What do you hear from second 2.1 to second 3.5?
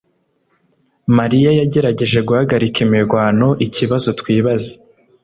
guhagarika imirwano